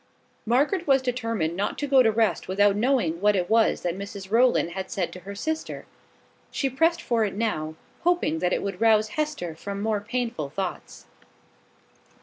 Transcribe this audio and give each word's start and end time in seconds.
Margaret 0.47 0.87
was 0.87 0.99
determined 1.03 1.55
not 1.55 1.77
to 1.77 1.85
go 1.85 2.01
to 2.01 2.11
rest 2.11 2.47
without 2.47 2.75
knowing 2.75 3.21
what 3.21 3.35
it 3.35 3.51
was 3.51 3.81
that 3.83 3.95
Mrs 3.95 4.31
Rowland 4.31 4.71
had 4.71 4.89
said 4.89 5.13
to 5.13 5.19
her 5.19 5.35
sister. 5.35 5.85
She 6.49 6.71
pressed 6.71 7.03
for 7.03 7.23
it 7.23 7.35
now, 7.35 7.75
hoping 8.03 8.39
that 8.39 8.51
it 8.51 8.63
would 8.63 8.81
rouse 8.81 9.09
Hester 9.09 9.53
from 9.53 9.79
more 9.79 9.99
painful 10.01 10.49
thoughts. 10.49 11.05